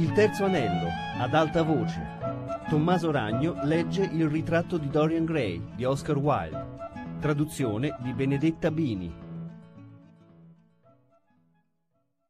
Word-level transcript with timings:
Il 0.00 0.12
terzo 0.12 0.46
anello, 0.46 0.88
ad 1.18 1.34
alta 1.34 1.62
voce. 1.62 2.00
Tommaso 2.70 3.10
Ragno 3.10 3.62
legge 3.66 4.02
Il 4.02 4.30
ritratto 4.30 4.78
di 4.78 4.88
Dorian 4.88 5.26
Gray 5.26 5.74
di 5.74 5.84
Oscar 5.84 6.16
Wilde. 6.16 7.18
Traduzione 7.20 7.98
di 8.00 8.14
Benedetta 8.14 8.70
Bini. 8.70 9.14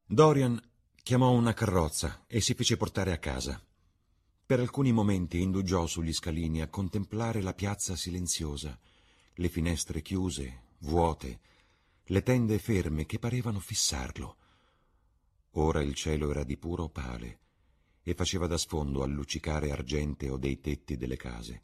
Dorian 0.04 0.60
chiamò 1.00 1.30
una 1.30 1.52
carrozza 1.52 2.24
e 2.26 2.40
si 2.40 2.54
fece 2.54 2.76
portare 2.76 3.12
a 3.12 3.18
casa. 3.18 3.62
Per 4.44 4.58
alcuni 4.58 4.90
momenti 4.90 5.40
indugiò 5.40 5.86
sugli 5.86 6.12
scalini 6.12 6.62
a 6.62 6.68
contemplare 6.68 7.40
la 7.40 7.54
piazza 7.54 7.94
silenziosa, 7.94 8.76
le 9.34 9.48
finestre 9.48 10.02
chiuse, 10.02 10.62
vuote, 10.78 11.38
le 12.06 12.22
tende 12.24 12.58
ferme 12.58 13.06
che 13.06 13.20
parevano 13.20 13.60
fissarlo. 13.60 14.36
Ora 15.52 15.80
il 15.82 15.94
cielo 15.94 16.32
era 16.32 16.42
di 16.42 16.56
puro 16.56 16.82
opale 16.82 17.38
e 18.10 18.14
faceva 18.14 18.48
da 18.48 18.58
sfondo 18.58 19.04
al 19.04 19.10
luccicare 19.12 19.70
argenteo 19.70 20.36
dei 20.36 20.60
tetti 20.60 20.96
delle 20.96 21.16
case. 21.16 21.62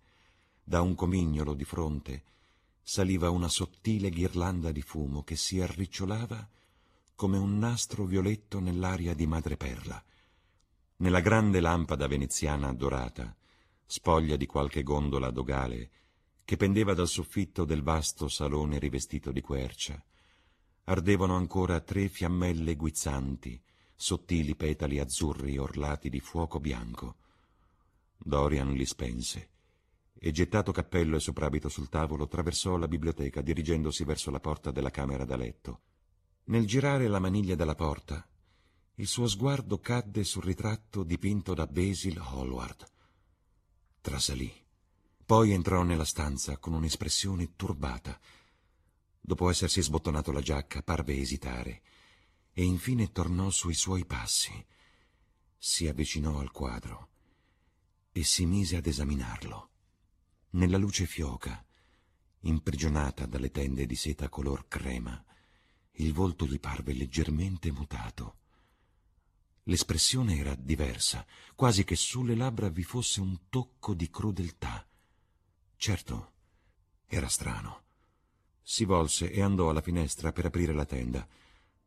Da 0.63 0.81
un 0.81 0.95
comignolo 0.95 1.55
di 1.55 1.65
fronte 1.65 2.23
saliva 2.83 3.31
una 3.31 3.49
sottile 3.49 4.11
ghirlanda 4.11 4.71
di 4.71 4.81
fumo 4.81 5.25
che 5.25 5.35
si 5.35 5.61
arricciolava 5.61 6.49
come 7.17 7.37
un 7.37 7.59
nastro 7.59 8.05
violetto 8.05 8.61
nell'aria 8.61 9.13
di 9.13 9.27
madreperla. 9.27 10.05
Nella 10.99 11.19
grande 11.19 11.59
lampada 11.59 12.07
veneziana 12.07 12.73
dorata, 12.73 13.37
spoglia 13.85 14.37
di 14.37 14.47
qualche 14.47 14.85
gondola 14.85 15.31
dogale, 15.31 15.91
che 16.45 16.57
pendeva 16.57 16.95
dal 16.95 17.09
soffitto 17.09 17.65
del 17.65 17.83
vasto 17.83 18.29
salone 18.29 18.79
rivestito 18.79 19.33
di 19.33 19.41
quercia, 19.41 20.01
ardevano 20.85 21.35
ancora 21.35 21.81
tre 21.81 22.09
fiammelle 22.09 22.77
guizzanti, 22.77 23.61
sottili 23.97 24.55
petali 24.55 25.01
azzurri 25.01 25.57
orlati 25.57 26.11
di 26.11 26.21
fuoco 26.21 26.61
bianco. 26.61 27.17
Dorian 28.19 28.73
li 28.73 28.85
spense 28.85 29.49
e, 30.19 30.31
gettato 30.31 30.73
cappello 30.73 31.17
e 31.17 31.21
soprabito 31.21 31.69
sul 31.69 31.89
tavolo, 31.89 32.25
attraversò 32.25 32.77
la 32.77 32.89
biblioteca 32.89 33.41
dirigendosi 33.41 34.05
verso 34.05 34.31
la 34.31 34.41
porta 34.41 34.71
della 34.71 34.91
camera 34.91 35.25
da 35.25 35.37
letto. 35.37 35.81
Nel 36.45 36.67
girare 36.67 37.09
la 37.09 37.19
maniglia 37.19 37.55
della 37.55 37.75
porta, 37.75 38.27
il 38.95 39.07
suo 39.07 39.27
sguardo 39.27 39.79
cadde 39.79 40.25
sul 40.25 40.45
ritratto 40.45 41.03
dipinto 41.03 41.55
da 41.55 41.67
Basil 41.67 42.19
Hallward. 42.19 42.87
Trasalì. 44.01 44.53
Poi 45.25 45.51
entrò 45.51 45.83
nella 45.83 46.05
stanza 46.05 46.57
con 46.59 46.73
un'espressione 46.73 47.57
turbata. 47.57 48.19
Dopo 49.21 49.51
essersi 49.51 49.83
sbottonato 49.83 50.31
la 50.31 50.41
giacca, 50.41 50.83
parve 50.83 51.19
esitare 51.19 51.83
e 52.59 52.65
infine 52.65 53.13
tornò 53.13 53.51
sui 53.51 53.75
suoi 53.75 54.07
passi. 54.07 54.65
Si 55.59 55.87
avvicinò 55.89 56.39
al 56.39 56.51
quadro 56.53 57.09
e 58.13 58.25
si 58.25 58.47
mise 58.47 58.77
ad 58.77 58.87
esaminarlo. 58.87 59.71
Nella 60.53 60.79
luce 60.79 61.05
fioca, 61.05 61.63
imprigionata 62.41 63.27
dalle 63.27 63.51
tende 63.51 63.85
di 63.85 63.95
seta 63.95 64.31
color 64.31 64.69
crema, 64.69 65.23
il 65.99 66.15
volto 66.15 66.47
gli 66.47 66.59
parve 66.59 66.95
leggermente 66.95 67.71
mutato. 67.71 68.39
L'espressione 69.65 70.39
era 70.39 70.55
diversa, 70.55 71.27
quasi 71.55 71.85
che 71.85 71.95
sulle 71.95 72.35
labbra 72.35 72.71
vi 72.71 72.85
fosse 72.85 73.21
un 73.21 73.51
tocco 73.51 73.93
di 73.93 74.09
crudeltà. 74.09 74.89
Certo, 75.77 76.33
era 77.05 77.29
strano. 77.29 77.83
Si 78.63 78.87
volse 78.87 79.31
e 79.31 79.43
andò 79.43 79.69
alla 79.69 79.83
finestra 79.83 80.33
per 80.33 80.47
aprire 80.47 80.73
la 80.73 80.87
tenda 80.87 81.29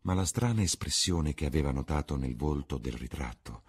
ma 0.01 0.13
la 0.13 0.25
strana 0.25 0.61
espressione 0.61 1.33
che 1.33 1.45
aveva 1.45 1.71
notato 1.71 2.15
nel 2.15 2.35
volto 2.35 2.77
del 2.77 2.93
ritratto 2.93 3.63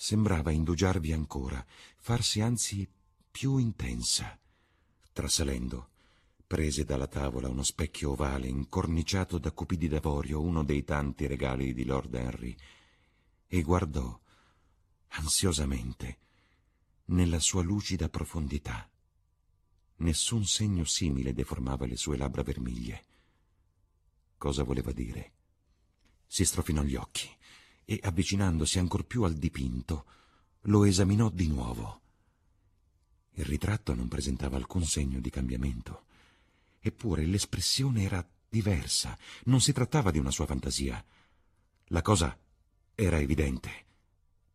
sembrava 0.00 0.52
indugiarvi 0.52 1.12
ancora, 1.12 1.64
farsi 1.98 2.40
anzi 2.40 2.88
più 3.30 3.56
intensa. 3.56 4.38
Trasalendo, 5.12 5.88
prese 6.46 6.84
dalla 6.84 7.08
tavola 7.08 7.48
uno 7.48 7.64
specchio 7.64 8.12
ovale 8.12 8.46
incorniciato 8.46 9.38
da 9.38 9.50
cupidi 9.50 9.88
d'avorio, 9.88 10.40
uno 10.40 10.62
dei 10.62 10.84
tanti 10.84 11.26
regali 11.26 11.74
di 11.74 11.84
Lord 11.84 12.14
Henry, 12.14 12.56
e 13.48 13.62
guardò 13.62 14.16
ansiosamente 15.08 16.18
nella 17.06 17.40
sua 17.40 17.62
lucida 17.62 18.08
profondità. 18.08 18.88
Nessun 19.96 20.46
segno 20.46 20.84
simile 20.84 21.32
deformava 21.32 21.86
le 21.86 21.96
sue 21.96 22.16
labbra 22.16 22.44
vermiglie 22.44 23.07
cosa 24.38 24.62
voleva 24.62 24.92
dire. 24.92 25.32
Si 26.26 26.44
strofinò 26.44 26.82
gli 26.82 26.94
occhi 26.94 27.28
e, 27.84 28.00
avvicinandosi 28.02 28.78
ancor 28.78 29.04
più 29.04 29.24
al 29.24 29.34
dipinto, 29.34 30.06
lo 30.62 30.84
esaminò 30.84 31.28
di 31.28 31.48
nuovo. 31.48 32.00
Il 33.32 33.44
ritratto 33.44 33.94
non 33.94 34.08
presentava 34.08 34.56
alcun 34.56 34.84
segno 34.84 35.20
di 35.20 35.30
cambiamento, 35.30 36.04
eppure 36.80 37.24
l'espressione 37.26 38.02
era 38.02 38.26
diversa, 38.48 39.16
non 39.44 39.60
si 39.60 39.72
trattava 39.72 40.10
di 40.10 40.18
una 40.18 40.30
sua 40.30 40.46
fantasia. 40.46 41.04
La 41.86 42.02
cosa 42.02 42.36
era 42.94 43.18
evidente 43.18 43.86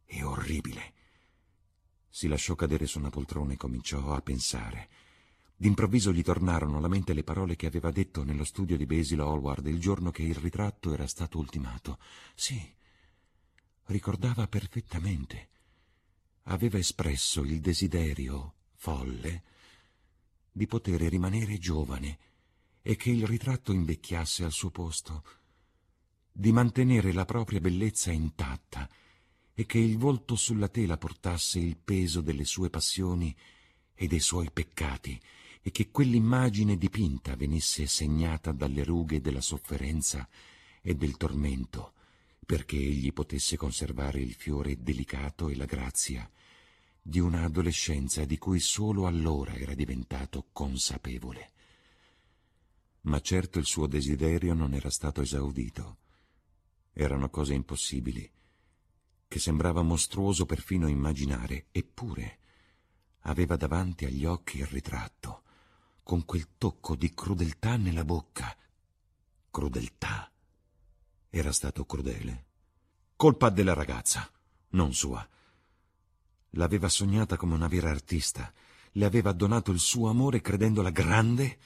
e 0.06 0.24
orribile. 0.24 0.94
Si 2.10 2.28
lasciò 2.28 2.56
cadere 2.56 2.86
su 2.86 3.00
una 3.00 3.10
poltrona 3.10 3.54
e 3.54 3.58
cominciò 3.58 4.14
a 4.14 4.22
pensare. 4.22 4.90
D'improvviso 5.56 6.12
gli 6.12 6.24
tornarono 6.24 6.78
alla 6.78 6.88
mente 6.88 7.14
le 7.14 7.24
parole 7.24 7.56
che 7.56 7.68
aveva 7.68 7.92
detto 7.92 8.24
nello 8.24 8.44
studio 8.44 8.76
di 8.76 8.86
Basil 8.86 9.22
Hallward 9.22 9.66
il 9.68 9.80
giorno 9.80 10.12
che 10.12 10.24
il 10.24 10.36
ritratto 10.36 10.92
era 10.94 11.08
stato 11.08 11.38
ultimato. 11.38 12.00
Sì, 12.36 12.62
ricordava 13.86 14.48
perfettamente. 14.48 15.50
Aveva 16.44 16.78
espresso 16.78 17.44
il 17.44 17.62
desiderio, 17.62 18.56
folle, 18.76 19.44
di 20.52 20.68
poter 20.68 21.00
rimanere 21.02 21.58
giovane 21.58 22.20
e 22.82 22.98
che 22.98 23.12
il 23.12 23.26
ritratto 23.26 23.72
invecchiasse 23.72 24.44
al 24.44 24.52
suo 24.52 24.70
posto, 24.70 25.24
di 26.30 26.52
mantenere 26.52 27.14
la 27.14 27.26
propria 27.26 27.62
bellezza 27.62 28.12
intatta 28.12 28.90
e 29.54 29.66
che 29.66 29.78
il 29.78 29.98
volto 29.98 30.36
sulla 30.36 30.68
tela 30.68 30.98
portasse 30.98 31.60
il 31.60 31.78
peso 31.78 32.20
delle 32.20 32.44
sue 32.44 32.70
passioni 32.70 33.34
e 33.94 34.08
dei 34.08 34.20
suoi 34.20 34.52
peccati 34.52 35.22
e 35.66 35.72
che 35.72 35.90
quell'immagine 35.90 36.78
dipinta 36.78 37.38
venisse 37.38 37.88
segnata 37.88 38.52
dalle 38.52 38.84
rughe 38.84 39.22
della 39.22 39.40
sofferenza 39.40 40.28
e 40.82 40.94
del 40.94 41.16
tormento, 41.16 41.94
perché 42.46 42.76
egli 42.76 43.14
potesse 43.14 43.56
conservare 43.56 44.20
il 44.20 44.34
fiore 44.34 44.84
delicato 44.84 45.48
e 45.48 45.56
la 45.56 45.64
grazia 45.64 46.30
di 47.02 47.20
una 47.20 47.44
adolescenza 47.46 48.26
di 48.26 48.38
cui 48.38 48.60
solo 48.60 49.08
allora 49.08 49.54
era 49.56 49.74
diventato 49.74 50.48
consapevole. 50.52 51.52
Ma 53.04 53.22
certo 53.22 53.58
il 53.58 53.66
suo 53.66 53.88
desiderio 53.88 54.54
non 54.54 54.74
era 54.74 54.90
stato 54.90 55.22
esaudito. 55.22 55.98
Erano 56.92 57.30
cose 57.30 57.54
impossibili, 57.54 58.30
che 59.30 59.40
sembrava 59.40 59.82
mostruoso 59.82 60.46
perfino 60.46 60.88
immaginare, 60.88 61.68
eppure 61.72 62.40
aveva 63.26 63.56
davanti 63.56 64.04
agli 64.06 64.26
occhi 64.26 64.58
il 64.58 64.68
ritratto 64.68 65.23
con 66.04 66.26
quel 66.26 66.50
tocco 66.58 66.96
di 66.96 67.14
crudeltà 67.14 67.78
nella 67.78 68.04
bocca. 68.04 68.56
Crudeltà. 69.50 70.30
Era 71.30 71.52
stato 71.52 71.86
crudele. 71.86 72.46
Colpa 73.16 73.50
della 73.50 73.74
ragazza, 73.74 74.30
non 74.72 74.94
sua. 74.94 75.26
L'aveva 76.52 76.90
sognata 76.90 77.38
come 77.38 77.54
una 77.56 77.68
vera 77.68 77.90
artista, 77.90 78.52
le 78.92 79.06
aveva 79.06 79.32
donato 79.32 79.72
il 79.72 79.80
suo 79.80 80.10
amore 80.10 80.42
credendola 80.42 80.92
grande 80.92 81.58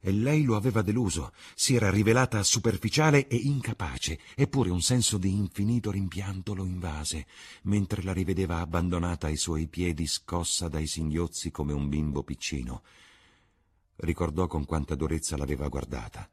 e 0.00 0.10
lei 0.10 0.42
lo 0.42 0.56
aveva 0.56 0.82
deluso, 0.82 1.32
si 1.54 1.76
era 1.76 1.88
rivelata 1.88 2.42
superficiale 2.42 3.28
e 3.28 3.36
incapace, 3.36 4.18
eppure 4.34 4.70
un 4.70 4.82
senso 4.82 5.16
di 5.16 5.30
infinito 5.30 5.92
rimpianto 5.92 6.54
lo 6.54 6.64
invase, 6.64 7.26
mentre 7.62 8.02
la 8.02 8.12
rivedeva 8.12 8.58
abbandonata 8.58 9.28
ai 9.28 9.36
suoi 9.36 9.68
piedi 9.68 10.08
scossa 10.08 10.68
dai 10.68 10.88
singhiozzi 10.88 11.52
come 11.52 11.72
un 11.72 11.88
bimbo 11.88 12.24
piccino 12.24 12.82
ricordò 14.02 14.46
con 14.46 14.64
quanta 14.64 14.94
durezza 14.94 15.36
l'aveva 15.36 15.68
guardata. 15.68 16.28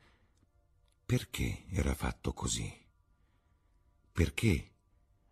Perché 1.06 1.66
era 1.69 1.94
fatto 1.94 2.33
così? 2.33 2.71
Perché 4.12 4.71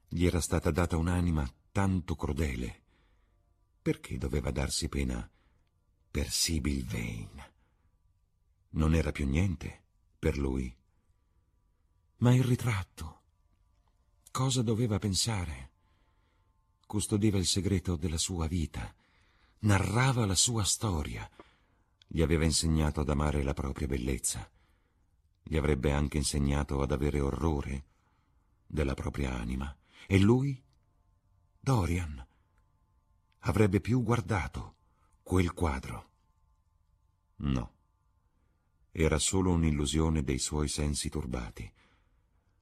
gli 0.07 0.25
era 0.25 0.39
stata 0.39 0.71
data 0.71 0.97
un'anima 0.97 1.51
tanto 1.71 2.15
crudele? 2.15 2.83
Perché 3.81 4.17
doveva 4.17 4.51
darsi 4.51 4.87
pena 4.87 5.29
per 6.09 6.29
Sibyl 6.29 6.85
Vane? 6.85 7.53
Non 8.71 8.93
era 8.93 9.11
più 9.11 9.27
niente 9.27 9.83
per 10.19 10.37
lui. 10.37 10.75
Ma 12.17 12.33
il 12.33 12.43
ritratto? 12.43 13.21
Cosa 14.31 14.61
doveva 14.61 14.99
pensare? 14.99 15.71
Custodiva 16.85 17.37
il 17.37 17.45
segreto 17.47 17.95
della 17.95 18.17
sua 18.17 18.47
vita, 18.47 18.93
narrava 19.59 20.25
la 20.25 20.35
sua 20.35 20.63
storia, 20.63 21.29
gli 22.07 22.21
aveva 22.21 22.45
insegnato 22.45 23.01
ad 23.01 23.09
amare 23.09 23.43
la 23.43 23.53
propria 23.53 23.87
bellezza. 23.87 24.49
Gli 25.43 25.57
avrebbe 25.57 25.91
anche 25.91 26.17
insegnato 26.17 26.81
ad 26.81 26.91
avere 26.91 27.19
orrore 27.19 27.85
della 28.65 28.93
propria 28.93 29.33
anima. 29.33 29.75
E 30.07 30.17
lui 30.19 30.61
Dorian 31.59 32.25
avrebbe 33.39 33.81
più 33.81 34.01
guardato 34.03 34.75
quel 35.21 35.53
quadro. 35.53 36.09
No, 37.37 37.73
era 38.91 39.19
solo 39.19 39.51
un'illusione 39.51 40.23
dei 40.23 40.39
suoi 40.39 40.67
sensi 40.67 41.09
turbati. 41.09 41.71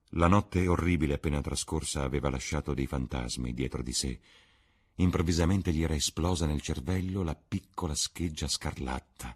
La 0.10 0.28
notte 0.28 0.68
orribile 0.68 1.16
appena 1.16 1.42
trascorsa 1.42 2.04
aveva 2.04 2.30
lasciato 2.30 2.74
dei 2.74 2.88
fantasmi 2.88 3.54
dietro 3.54 3.82
di 3.82 3.94
sé. 3.94 4.20
Improvvisamente 4.96 5.74
gli 5.74 5.84
era 5.84 5.96
esplosa 5.96 6.46
nel 6.46 6.62
cervello 6.62 7.22
la 7.22 7.36
piccola 7.36 7.96
scheggia 7.96 8.48
scarlatta 8.48 9.36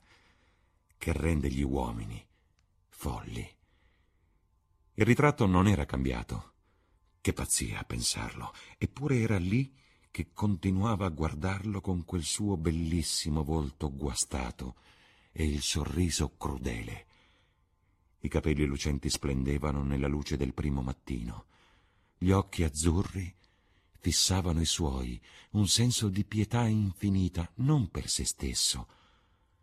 che 0.98 1.14
rende 1.14 1.50
gli 1.50 1.64
uomini 1.64 2.26
folli. 2.90 3.58
Il 4.94 5.06
ritratto 5.06 5.46
non 5.46 5.68
era 5.68 5.86
cambiato. 5.86 6.54
Che 7.22 7.34
pazzia 7.34 7.80
a 7.80 7.84
pensarlo. 7.84 8.54
Eppure 8.78 9.20
era 9.20 9.38
lì 9.38 9.74
che 10.12 10.32
continuava 10.34 11.06
a 11.06 11.10
guardarlo 11.10 11.80
con 11.80 12.04
quel 12.04 12.24
suo 12.24 12.58
bellissimo 12.58 13.44
volto 13.44 13.94
guastato 13.94 14.76
e 15.32 15.46
il 15.46 15.62
sorriso 15.62 16.36
crudele. 16.36 17.06
I 18.20 18.28
capelli 18.28 18.66
lucenti 18.66 19.10
splendevano 19.10 19.84
nella 19.84 20.08
luce 20.08 20.36
del 20.36 20.54
primo 20.54 20.82
mattino. 20.82 21.46
Gli 22.18 22.32
occhi 22.32 22.64
azzurri 22.64 23.34
fissavano 24.00 24.62
i 24.62 24.66
suoi, 24.66 25.22
un 25.52 25.68
senso 25.68 26.10
di 26.10 26.24
pietà 26.24 26.66
infinita, 26.68 27.50
non 27.56 27.90
per 27.90 28.10
se 28.10 28.26
stesso, 28.26 28.88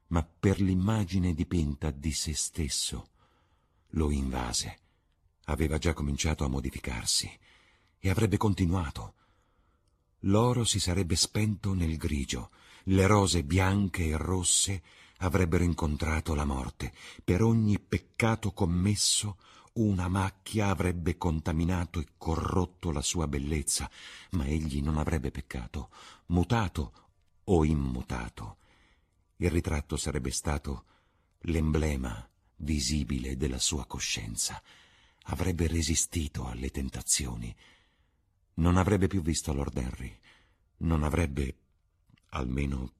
ma 0.08 0.22
per 0.22 0.60
l'immagine 0.60 1.34
dipinta 1.34 1.90
di 1.90 2.12
se 2.12 2.34
stesso. 2.34 3.10
Lo 3.90 4.10
invase. 4.10 4.78
Aveva 5.46 5.78
già 5.78 5.94
cominciato 5.94 6.44
a 6.44 6.48
modificarsi 6.48 7.30
e 7.98 8.10
avrebbe 8.10 8.36
continuato. 8.36 9.14
L'oro 10.20 10.64
si 10.64 10.80
sarebbe 10.80 11.16
spento 11.16 11.72
nel 11.72 11.96
grigio, 11.96 12.50
le 12.84 13.06
rose 13.06 13.42
bianche 13.42 14.06
e 14.06 14.16
rosse 14.16 14.82
avrebbero 15.18 15.64
incontrato 15.64 16.34
la 16.34 16.44
morte. 16.44 16.92
Per 17.24 17.42
ogni 17.42 17.78
peccato 17.78 18.52
commesso 18.52 19.38
una 19.76 20.08
macchia 20.08 20.68
avrebbe 20.68 21.16
contaminato 21.16 22.00
e 22.00 22.06
corrotto 22.16 22.90
la 22.90 23.02
sua 23.02 23.26
bellezza, 23.26 23.90
ma 24.30 24.46
egli 24.46 24.82
non 24.82 24.96
avrebbe 24.96 25.30
peccato, 25.30 25.90
mutato 26.26 26.92
o 27.44 27.64
immutato. 27.64 28.58
Il 29.36 29.50
ritratto 29.50 29.96
sarebbe 29.96 30.30
stato 30.30 30.84
l'emblema 31.40 32.26
visibile 32.56 33.36
della 33.36 33.58
sua 33.58 33.84
coscienza. 33.86 34.62
Avrebbe 35.24 35.66
resistito 35.66 36.46
alle 36.46 36.70
tentazioni. 36.70 37.54
Non 38.54 38.76
avrebbe 38.76 39.08
più 39.08 39.20
visto 39.20 39.52
Lord 39.52 39.76
Henry. 39.76 40.18
Non 40.78 41.02
avrebbe, 41.02 41.56
almeno 42.30 42.92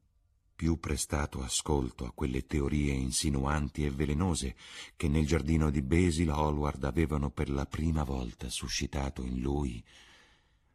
più 0.57 0.81
prestato 0.81 1.43
ascolto 1.43 2.07
a 2.07 2.13
quelle 2.13 2.47
teorie 2.47 2.95
insinuanti 2.95 3.85
e 3.85 3.91
velenose 3.91 4.57
che 4.97 5.07
nel 5.07 5.27
giardino 5.27 5.71
di 5.71 5.83
Basil 5.83 6.31
Hallward 6.31 6.83
avevano 6.85 7.31
per 7.31 7.51
la 7.51 7.67
prima 7.67 8.03
volta 8.03 8.49
suscitato 8.49 9.23
in 9.23 9.41
lui 9.41 9.85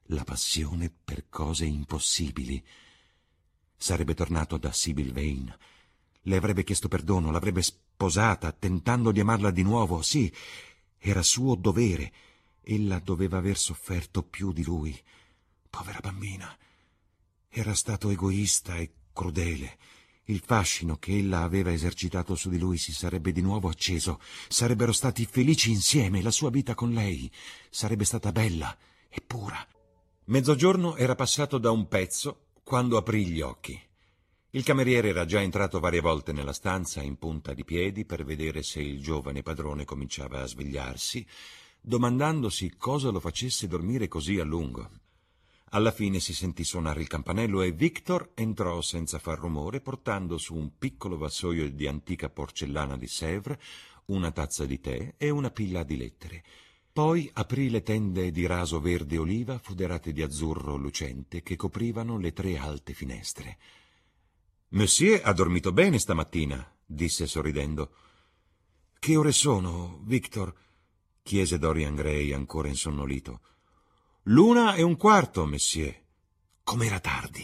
la 0.06 0.24
passione 0.24 0.92
per 1.04 1.28
cose 1.30 1.66
impossibili. 1.66 2.64
Sarebbe 3.76 4.14
tornato 4.14 4.58
da 4.58 4.72
Sibyl 4.72 5.12
Vane, 5.12 5.58
le 6.26 6.36
avrebbe 6.36 6.64
chiesto 6.64 6.88
perdono, 6.88 7.32
l'avrebbe 7.32 7.64
sposata, 7.64 8.52
tentando 8.52 9.12
di 9.12 9.20
amarla 9.20 9.50
di 9.50 9.64
nuovo. 9.64 10.02
Sì, 10.04 10.32
era 11.00 11.24
suo 11.24 11.56
dovere. 11.56 12.14
Ella 12.62 13.00
doveva 13.00 13.38
aver 13.38 13.58
sofferto 13.58 14.22
più 14.22 14.54
di 14.54 14.64
lui. 14.64 15.00
Povera 15.70 16.00
bambina. 16.00 16.56
Era 17.50 17.74
stato 17.74 18.12
egoista 18.12 18.76
e 18.76 18.92
crudele. 19.14 19.78
Il 20.26 20.42
fascino 20.46 20.98
che 20.98 21.18
ella 21.18 21.42
aveva 21.42 21.72
esercitato 21.72 22.36
su 22.36 22.50
di 22.50 22.60
lui 22.60 22.78
si 22.78 22.94
sarebbe 22.94 23.32
di 23.32 23.42
nuovo 23.42 23.68
acceso. 23.68 24.20
Sarebbero 24.48 24.92
stati 24.92 25.26
felici 25.26 25.72
insieme, 25.72 26.22
la 26.22 26.32
sua 26.32 26.50
vita 26.50 26.76
con 26.76 26.92
lei 26.92 27.30
sarebbe 27.70 28.06
stata 28.06 28.32
bella 28.32 28.78
e 29.10 29.22
pura. 29.22 29.68
Mezzogiorno 30.26 30.96
era 30.96 31.16
passato 31.16 31.58
da 31.58 31.72
un 31.72 31.88
pezzo 31.88 32.46
quando 32.64 32.98
aprì 32.98 33.26
gli 33.26 33.42
occhi. 33.42 33.80
Il 34.52 34.64
cameriere 34.64 35.10
era 35.10 35.26
già 35.26 35.42
entrato 35.42 35.80
varie 35.80 36.02
volte 36.02 36.34
nella 36.34 36.54
stanza 36.54 37.02
in 37.02 37.18
punta 37.18 37.54
di 37.54 37.64
piedi 37.64 38.06
per 38.06 38.24
vedere 38.24 38.64
se 38.64 38.82
il 38.82 39.02
giovane 39.02 39.44
padrone 39.44 39.86
cominciava 39.86 40.42
a 40.42 40.46
svegliarsi, 40.46 41.26
domandandosi 41.82 42.76
cosa 42.78 43.10
lo 43.10 43.20
facesse 43.20 43.68
dormire 43.68 44.08
così 44.08 44.40
a 44.40 44.44
lungo. 44.44 44.90
Alla 45.74 45.92
fine 45.92 46.20
si 46.20 46.34
sentì 46.34 46.66
suonare 46.66 47.00
il 47.00 47.08
campanello 47.08 47.62
e 47.62 47.72
Victor 47.72 48.32
entrò 48.34 48.82
senza 48.82 49.20
far 49.20 49.40
rumore 49.40 49.80
portando 49.80 50.38
su 50.38 50.54
un 50.54 50.78
piccolo 50.78 51.18
vassoio 51.18 51.70
di 51.72 51.88
antica 51.88 52.30
porcellana 52.30 52.98
di 52.98 53.08
Sèvres 53.08 53.58
una 54.08 54.32
tazza 54.32 54.66
di 54.66 54.82
tè 54.82 55.14
e 55.16 55.30
una 55.30 55.50
pila 55.50 55.84
di 55.84 55.96
lettere. 55.96 56.44
Poi 56.92 57.30
aprì 57.34 57.70
le 57.70 57.84
tende 57.84 58.32
di 58.32 58.46
raso 58.46 58.82
verde 58.82 59.18
oliva 59.18 59.60
foderate 59.60 60.12
di 60.12 60.22
azzurro 60.22 60.76
lucente 60.76 61.42
che 61.42 61.56
coprivano 61.56 62.18
le 62.18 62.34
tre 62.34 62.58
alte 62.58 62.94
finestre. 62.94 63.58
Monsieur 64.70 65.22
ha 65.24 65.32
dormito 65.32 65.72
bene 65.72 66.00
stamattina, 66.00 66.70
disse 66.86 67.28
sorridendo. 67.28 67.94
Che 69.00 69.16
ore 69.16 69.32
sono, 69.32 70.02
Victor? 70.04 70.54
chiese 71.24 71.58
Dorian 71.58 71.96
Gray 71.96 72.34
ancora 72.34 72.68
insonnolito. 72.68 73.40
L'una 74.26 74.76
e 74.76 74.84
un 74.84 74.98
quarto, 74.98 75.48
monsieur. 75.48 75.96
Com'era 76.64 77.00
tardi. 77.00 77.44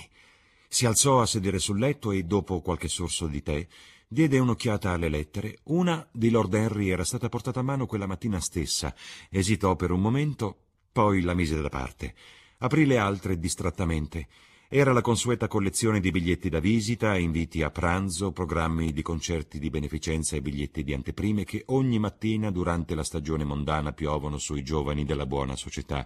Si 0.68 0.86
alzò 0.86 1.22
a 1.22 1.26
sedere 1.26 1.58
sul 1.58 1.80
letto 1.80 2.12
e, 2.12 2.22
dopo 2.22 2.62
qualche 2.62 2.88
sorso 2.88 3.26
di 3.26 3.42
tè, 3.42 3.66
diede 4.08 4.38
un'occhiata 4.38 4.92
alle 4.92 5.10
lettere. 5.10 5.58
Una 5.64 6.08
di 6.12 6.30
Lord 6.30 6.54
Henry 6.54 6.90
era 6.90 7.04
stata 7.04 7.30
portata 7.30 7.62
a 7.62 7.64
mano 7.64 7.88
quella 7.88 8.06
mattina 8.06 8.40
stessa. 8.40 8.94
Esitò 9.32 9.76
per 9.76 9.90
un 9.90 10.02
momento, 10.02 10.66
poi 10.92 11.22
la 11.22 11.34
mise 11.34 11.60
da 11.60 11.70
parte. 11.70 12.14
Aprì 12.60 12.86
le 12.86 13.00
altre 13.00 13.40
distrattamente 13.40 14.28
era 14.69 14.92
la 14.92 15.00
consueta 15.00 15.48
collezione 15.48 16.02
di 16.02 16.12
biglietti 16.12 16.50
da 16.50 16.60
visita, 16.60 17.18
inviti 17.18 17.64
a 17.64 17.72
pranzo, 17.72 18.34
programmi 18.34 18.92
di 18.92 19.02
concerti 19.02 19.60
di 19.60 19.69
beneficenza 19.69 20.36
e 20.36 20.42
biglietti 20.42 20.84
di 20.84 20.94
anteprime 20.94 21.46
che 21.46 21.64
ogni 21.68 22.00
mattina 22.00 22.52
durante 22.52 22.94
la 22.94 23.06
stagione 23.06 23.46
mondana 23.46 23.94
piovono 23.94 24.38
sui 24.38 24.64
giovani 24.64 25.06
della 25.06 25.25
buona 25.25 25.56
società. 25.56 26.06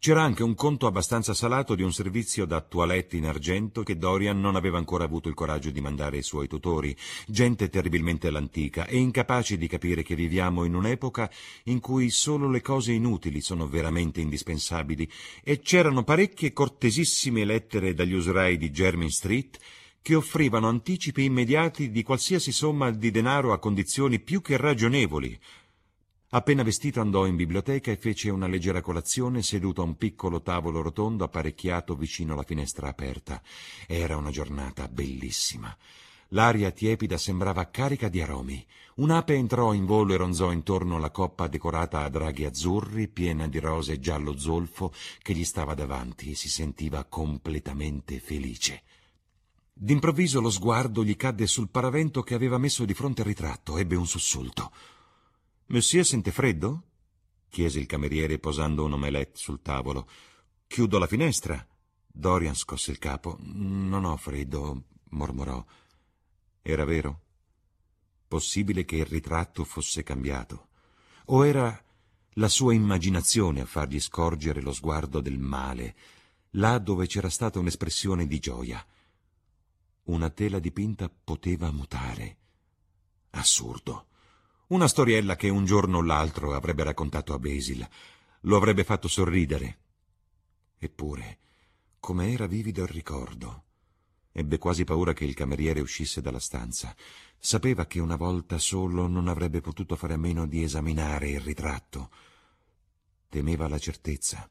C'era 0.00 0.22
anche 0.22 0.42
un 0.42 0.56
conto 0.56 0.88
abbastanza 0.88 1.34
salato 1.34 1.76
di 1.76 1.84
un 1.84 1.92
servizio 1.92 2.46
da 2.46 2.60
toilette 2.60 3.16
in 3.16 3.26
argento 3.26 3.84
che 3.84 3.96
Dorian 3.96 4.40
non 4.40 4.56
aveva 4.56 4.78
ancora 4.78 5.04
avuto 5.04 5.28
il 5.28 5.34
coraggio 5.34 5.70
di 5.70 5.80
mandare 5.80 6.16
ai 6.16 6.24
suoi 6.24 6.48
tutori, 6.48 6.96
gente 7.28 7.68
terribilmente 7.68 8.26
all'antica 8.26 8.86
e 8.86 8.96
incapaci 8.96 9.56
di 9.56 9.68
capire 9.68 10.02
che 10.02 10.16
viviamo 10.16 10.64
in 10.64 10.74
un'epoca 10.74 11.30
in 11.64 11.78
cui 11.78 12.10
solo 12.10 12.50
le 12.50 12.60
cose 12.60 12.90
inutili 12.90 13.40
sono 13.40 13.68
veramente 13.68 14.20
indispensabili 14.20 15.08
e 15.44 15.60
c'erano 15.60 16.02
parecchie 16.02 16.52
cortesissime 16.52 17.44
lettere 17.44 17.98
dagli 18.00 18.14
usurai 18.14 18.56
di 18.56 18.70
Jermyn 18.70 19.10
Street 19.10 19.58
che 20.00 20.14
offrivano 20.14 20.68
anticipi 20.68 21.24
immediati 21.24 21.90
di 21.90 22.02
qualsiasi 22.02 22.50
somma 22.50 22.90
di 22.90 23.10
denaro 23.10 23.52
a 23.52 23.58
condizioni 23.58 24.20
più 24.20 24.40
che 24.40 24.56
ragionevoli. 24.56 25.38
Appena 26.30 26.62
vestito 26.62 27.02
andò 27.02 27.26
in 27.26 27.36
biblioteca 27.36 27.90
e 27.90 27.98
fece 27.98 28.30
una 28.30 28.46
leggera 28.46 28.80
colazione 28.80 29.42
seduto 29.42 29.82
a 29.82 29.84
un 29.84 29.96
piccolo 29.96 30.40
tavolo 30.40 30.80
rotondo 30.80 31.24
apparecchiato 31.24 31.94
vicino 31.94 32.32
alla 32.32 32.44
finestra 32.44 32.88
aperta. 32.88 33.42
Era 33.86 34.16
una 34.16 34.30
giornata 34.30 34.88
bellissima. 34.88 35.76
L'aria 36.32 36.70
tiepida 36.70 37.18
sembrava 37.18 37.70
carica 37.70 38.08
di 38.08 38.20
aromi. 38.20 38.64
Un'ape 38.96 39.34
entrò 39.34 39.72
in 39.72 39.84
volo 39.84 40.12
e 40.12 40.16
ronzò 40.16 40.52
intorno 40.52 40.96
alla 40.96 41.10
coppa 41.10 41.48
decorata 41.48 42.02
a 42.02 42.08
draghi 42.08 42.44
azzurri, 42.44 43.08
piena 43.08 43.48
di 43.48 43.58
rose 43.58 43.98
giallo 43.98 44.38
zolfo, 44.38 44.92
che 45.22 45.34
gli 45.34 45.44
stava 45.44 45.74
davanti 45.74 46.30
e 46.30 46.34
si 46.36 46.48
sentiva 46.48 47.04
completamente 47.04 48.20
felice. 48.20 48.82
D'improvviso 49.72 50.40
lo 50.40 50.50
sguardo 50.50 51.02
gli 51.02 51.16
cadde 51.16 51.46
sul 51.46 51.70
paravento 51.70 52.22
che 52.22 52.34
aveva 52.34 52.58
messo 52.58 52.84
di 52.84 52.94
fronte 52.94 53.22
al 53.22 53.28
ritratto. 53.28 53.78
Ebbe 53.78 53.96
un 53.96 54.06
sussulto. 54.06 54.70
Monsieur 55.66 56.04
sente 56.04 56.30
freddo? 56.30 56.82
chiese 57.48 57.80
il 57.80 57.86
cameriere 57.86 58.38
posando 58.38 58.84
un 58.84 58.92
omelette 58.92 59.38
sul 59.38 59.62
tavolo. 59.62 60.08
Chiudo 60.66 60.98
la 60.98 61.06
finestra. 61.06 61.66
Dorian 62.06 62.54
scosse 62.54 62.92
il 62.92 62.98
capo. 62.98 63.36
Non 63.40 64.04
ho 64.04 64.16
freddo, 64.16 64.84
mormorò. 65.10 65.64
Era 66.62 66.84
vero? 66.84 67.20
Possibile 68.28 68.84
che 68.84 68.96
il 68.96 69.06
ritratto 69.06 69.64
fosse 69.64 70.02
cambiato? 70.02 70.68
O 71.26 71.46
era 71.46 71.84
la 72.34 72.48
sua 72.48 72.74
immaginazione 72.74 73.60
a 73.60 73.66
fargli 73.66 74.00
scorgere 74.00 74.60
lo 74.60 74.72
sguardo 74.72 75.20
del 75.20 75.38
male, 75.38 75.96
là 76.50 76.78
dove 76.78 77.06
c'era 77.06 77.28
stata 77.28 77.58
un'espressione 77.58 78.26
di 78.26 78.38
gioia? 78.38 78.84
Una 80.04 80.30
tela 80.30 80.58
dipinta 80.58 81.10
poteva 81.10 81.70
mutare. 81.70 82.36
Assurdo. 83.30 84.06
Una 84.68 84.88
storiella 84.88 85.36
che 85.36 85.48
un 85.48 85.64
giorno 85.64 85.98
o 85.98 86.02
l'altro 86.02 86.54
avrebbe 86.54 86.84
raccontato 86.84 87.34
a 87.34 87.38
Basil. 87.38 87.86
Lo 88.42 88.56
avrebbe 88.56 88.84
fatto 88.84 89.08
sorridere. 89.08 89.78
Eppure, 90.78 91.38
come 91.98 92.32
era 92.32 92.46
vivido 92.46 92.82
il 92.82 92.88
ricordo. 92.88 93.64
Ebbe 94.32 94.58
quasi 94.58 94.84
paura 94.84 95.12
che 95.12 95.24
il 95.24 95.34
cameriere 95.34 95.80
uscisse 95.80 96.20
dalla 96.20 96.38
stanza. 96.38 96.94
Sapeva 97.38 97.86
che 97.86 98.00
una 98.00 98.16
volta 98.16 98.58
solo 98.58 99.06
non 99.08 99.28
avrebbe 99.28 99.60
potuto 99.60 99.96
fare 99.96 100.14
a 100.14 100.18
meno 100.18 100.46
di 100.46 100.62
esaminare 100.62 101.30
il 101.30 101.40
ritratto. 101.40 102.10
Temeva 103.28 103.68
la 103.68 103.78
certezza. 103.78 104.48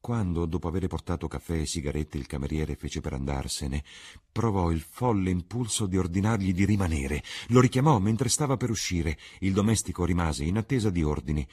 Quando, 0.00 0.44
dopo 0.44 0.68
aver 0.68 0.86
portato 0.86 1.28
caffè 1.28 1.60
e 1.60 1.66
sigarette, 1.66 2.18
il 2.18 2.26
cameriere 2.26 2.76
fece 2.76 3.00
per 3.00 3.14
andarsene, 3.14 3.82
provò 4.30 4.70
il 4.70 4.82
folle 4.82 5.30
impulso 5.30 5.86
di 5.86 5.96
ordinargli 5.96 6.52
di 6.52 6.66
rimanere. 6.66 7.22
Lo 7.48 7.60
richiamò 7.60 7.98
mentre 7.98 8.28
stava 8.28 8.58
per 8.58 8.68
uscire. 8.68 9.18
Il 9.40 9.54
domestico 9.54 10.04
rimase 10.04 10.44
in 10.44 10.58
attesa 10.58 10.90
di 10.90 11.02
ordini. 11.02 11.46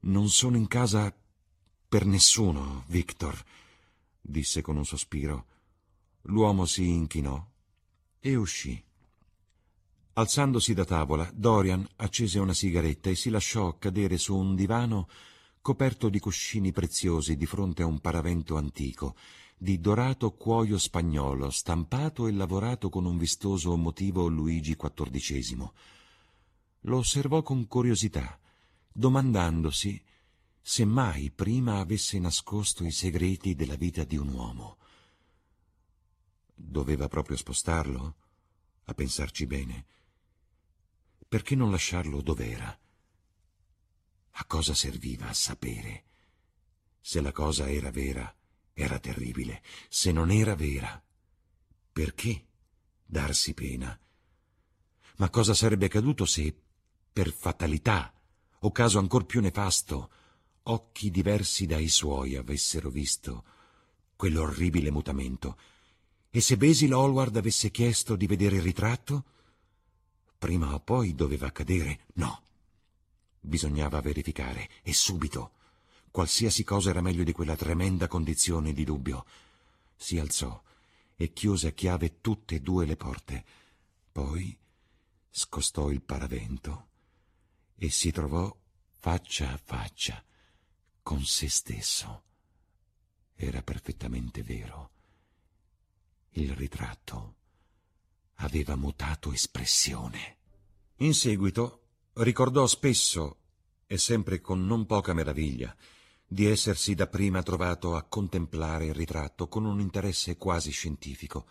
Non 0.00 0.28
sono 0.30 0.56
in 0.56 0.66
casa 0.66 1.14
per 1.88 2.06
nessuno, 2.06 2.84
Victor, 2.88 3.40
disse 4.20 4.62
con 4.62 4.76
un 4.76 4.84
sospiro. 4.84 5.46
L'uomo 6.22 6.66
si 6.66 6.88
inchinò 6.88 7.44
e 8.20 8.34
uscì. 8.36 8.82
Alzandosi 10.12 10.74
da 10.74 10.84
tavola, 10.84 11.30
Dorian 11.32 11.86
accese 11.96 12.38
una 12.38 12.52
sigaretta 12.52 13.10
e 13.10 13.14
si 13.14 13.30
lasciò 13.30 13.78
cadere 13.78 14.18
su 14.18 14.36
un 14.36 14.54
divano 14.54 15.08
coperto 15.62 16.08
di 16.08 16.18
cuscini 16.18 16.72
preziosi 16.72 17.36
di 17.36 17.46
fronte 17.46 17.82
a 17.82 17.86
un 17.86 18.00
paravento 18.00 18.56
antico, 18.56 19.14
di 19.56 19.78
dorato 19.78 20.32
cuoio 20.32 20.78
spagnolo, 20.78 21.50
stampato 21.50 22.26
e 22.26 22.32
lavorato 22.32 22.88
con 22.88 23.04
un 23.04 23.16
vistoso 23.16 23.76
motivo 23.76 24.26
Luigi 24.26 24.76
XIV. 24.76 25.70
Lo 26.80 26.96
osservò 26.96 27.42
con 27.42 27.66
curiosità, 27.66 28.38
domandandosi 28.92 30.02
se 30.62 30.84
mai 30.84 31.30
prima 31.30 31.78
avesse 31.78 32.18
nascosto 32.18 32.84
i 32.84 32.90
segreti 32.90 33.54
della 33.54 33.76
vita 33.76 34.04
di 34.04 34.16
un 34.16 34.28
uomo. 34.28 34.76
Doveva 36.62 37.08
proprio 37.08 37.36
spostarlo? 37.36 38.16
A 38.84 38.94
pensarci 38.94 39.46
bene. 39.46 39.86
Perché 41.26 41.54
non 41.54 41.70
lasciarlo 41.70 42.20
dov'era? 42.20 42.78
A 44.32 44.44
cosa 44.44 44.74
serviva 44.74 45.28
a 45.28 45.32
sapere? 45.32 46.04
Se 47.00 47.20
la 47.20 47.32
cosa 47.32 47.68
era 47.68 47.90
vera, 47.90 48.32
era 48.74 48.98
terribile. 48.98 49.62
Se 49.88 50.12
non 50.12 50.30
era 50.30 50.54
vera, 50.54 51.02
perché 51.92 52.46
darsi 53.04 53.54
pena? 53.54 53.98
Ma 55.16 55.30
cosa 55.30 55.54
sarebbe 55.54 55.86
accaduto 55.86 56.24
se, 56.24 56.54
per 57.12 57.32
fatalità, 57.32 58.12
o 58.60 58.70
caso 58.70 58.98
ancor 58.98 59.24
più 59.24 59.40
nefasto, 59.40 60.10
occhi 60.64 61.10
diversi 61.10 61.66
dai 61.66 61.88
suoi 61.88 62.36
avessero 62.36 62.90
visto 62.90 63.44
quell'orribile 64.14 64.90
mutamento 64.90 65.58
e 66.32 66.40
se 66.40 66.56
Basil 66.56 66.92
Hallward 66.92 67.36
avesse 67.36 67.72
chiesto 67.72 68.14
di 68.14 68.28
vedere 68.28 68.56
il 68.56 68.62
ritratto? 68.62 69.24
Prima 70.38 70.72
o 70.72 70.78
poi 70.78 71.12
doveva 71.16 71.48
accadere. 71.48 72.06
No. 72.14 72.42
Bisognava 73.40 74.00
verificare, 74.00 74.70
e 74.82 74.92
subito. 74.92 75.52
Qualsiasi 76.12 76.62
cosa 76.62 76.90
era 76.90 77.00
meglio 77.00 77.24
di 77.24 77.32
quella 77.32 77.56
tremenda 77.56 78.06
condizione 78.06 78.72
di 78.72 78.84
dubbio. 78.84 79.26
Si 79.96 80.18
alzò 80.18 80.62
e 81.16 81.32
chiuse 81.32 81.68
a 81.68 81.72
chiave 81.72 82.20
tutte 82.20 82.54
e 82.54 82.60
due 82.60 82.86
le 82.86 82.96
porte. 82.96 83.44
Poi 84.12 84.56
scostò 85.30 85.90
il 85.90 86.00
paravento 86.00 86.86
e 87.76 87.90
si 87.90 88.12
trovò 88.12 88.56
faccia 88.98 89.52
a 89.52 89.60
faccia 89.62 90.22
con 91.02 91.24
se 91.24 91.48
stesso. 91.48 92.22
Era 93.34 93.62
perfettamente 93.62 94.44
vero 94.44 94.90
il 96.34 96.52
ritratto 96.52 97.34
aveva 98.36 98.76
mutato 98.76 99.32
espressione. 99.32 100.36
In 100.98 101.14
seguito 101.14 101.82
ricordò 102.14 102.66
spesso, 102.66 103.38
e 103.86 103.98
sempre 103.98 104.40
con 104.40 104.64
non 104.64 104.86
poca 104.86 105.12
meraviglia, 105.12 105.74
di 106.26 106.46
essersi 106.46 106.94
dapprima 106.94 107.42
trovato 107.42 107.96
a 107.96 108.04
contemplare 108.04 108.86
il 108.86 108.94
ritratto 108.94 109.48
con 109.48 109.64
un 109.64 109.80
interesse 109.80 110.36
quasi 110.36 110.70
scientifico. 110.70 111.46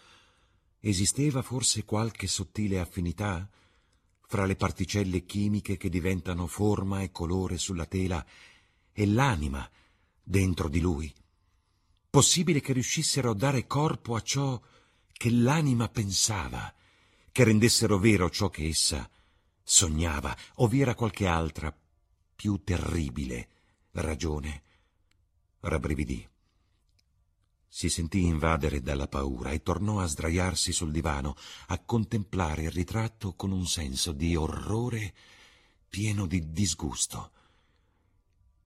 Esisteva 0.80 1.42
forse 1.42 1.84
qualche 1.84 2.28
sottile 2.28 2.80
affinità 2.80 3.50
fra 4.26 4.46
le 4.46 4.56
particelle 4.56 5.26
chimiche 5.26 5.76
che 5.76 5.90
diventano 5.90 6.48
forma 6.48 7.02
e 7.02 7.12
colore 7.12 7.58
sulla 7.58 7.86
tela 7.86 8.26
e 8.94 9.06
l'anima 9.06 9.70
dentro 10.24 10.70
di 10.70 10.80
lui, 10.80 11.14
Possibile 12.10 12.60
che 12.60 12.74
riuscissero 12.74 13.32
a 13.32 13.36
dare 13.36 13.68
corpo 13.68 14.16
a 14.16 14.22
ciò 14.22 14.60
che 15.20 15.30
l'anima 15.30 15.90
pensava, 15.90 16.74
che 17.34 17.44
rendessero 17.44 17.98
vero 17.98 18.30
ciò 18.30 18.50
che 18.50 18.70
essa 18.70 19.10
sognava, 19.62 20.34
o 20.56 20.68
vi 20.70 20.80
era 20.80 20.96
qualche 20.96 21.28
altra, 21.28 21.78
più 22.34 22.64
terribile 22.64 23.50
ragione? 23.92 24.64
Rabbrividì. 25.60 26.26
Si 27.68 27.90
sentì 27.90 28.24
invadere 28.24 28.80
dalla 28.80 29.10
paura 29.10 29.52
e 29.52 29.62
tornò 29.62 30.00
a 30.00 30.06
sdraiarsi 30.06 30.72
sul 30.72 30.92
divano, 30.92 31.36
a 31.68 31.80
contemplare 31.80 32.64
il 32.64 32.72
ritratto 32.72 33.34
con 33.34 33.52
un 33.52 33.68
senso 33.68 34.14
di 34.14 34.38
orrore 34.38 35.14
pieno 35.90 36.28
di 36.28 36.50
disgusto. 36.54 37.32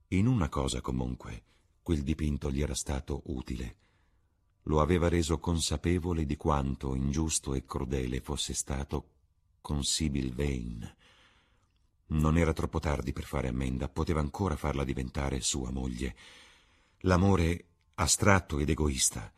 In 0.10 0.28
una 0.28 0.50
cosa 0.50 0.82
comunque 0.82 1.42
quel 1.82 2.04
dipinto 2.04 2.52
gli 2.52 2.62
era 2.62 2.76
stato 2.76 3.24
utile. 3.26 3.78
Lo 4.64 4.82
aveva 4.82 5.10
reso 5.10 5.40
consapevole 5.40 6.26
di 6.26 6.38
quanto 6.38 6.96
ingiusto 6.96 7.54
e 7.54 7.66
crudele 7.66 8.22
fosse 8.22 8.54
stato 8.54 9.10
con 9.60 9.84
Sibyl 9.84 10.34
Vane. 10.34 10.96
Non 12.08 12.38
era 12.38 12.54
troppo 12.54 12.80
tardi 12.80 13.12
per 13.12 13.24
fare 13.24 13.48
ammenda, 13.48 13.90
poteva 13.90 14.20
ancora 14.20 14.56
farla 14.56 14.84
diventare 14.84 15.42
sua 15.42 15.72
moglie. 15.72 16.16
L'amore 17.00 17.66
astratto 17.96 18.60
ed 18.60 18.70
egoista 18.70 19.32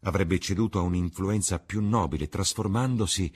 avrebbe 0.00 0.38
ceduto 0.38 0.78
a 0.78 0.82
un'influenza 0.82 1.58
più 1.58 1.82
nobile, 1.82 2.28
trasformandosi 2.28 3.32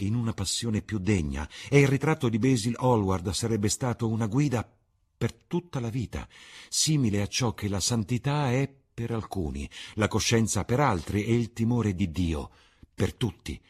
in 0.00 0.14
una 0.14 0.32
passione 0.32 0.82
più 0.82 0.98
degna, 0.98 1.48
e 1.68 1.80
il 1.80 1.88
ritratto 1.88 2.28
di 2.28 2.38
Basil 2.38 2.76
Hallward 2.78 3.30
sarebbe 3.30 3.68
stato 3.68 4.08
una 4.08 4.26
guida 4.26 4.68
per 5.16 5.32
tutta 5.32 5.80
la 5.80 5.88
vita, 5.88 6.28
simile 6.68 7.22
a 7.22 7.26
ciò 7.26 7.54
che 7.54 7.68
la 7.68 7.80
santità 7.80 8.50
è 8.50 8.70
per 8.96 9.10
alcuni, 9.10 9.68
la 9.96 10.08
coscienza 10.08 10.64
per 10.64 10.80
altri 10.80 11.22
e 11.26 11.34
il 11.34 11.52
timore 11.52 11.94
di 11.94 12.10
Dio 12.10 12.50
per 12.94 13.12
tutti. 13.12 13.62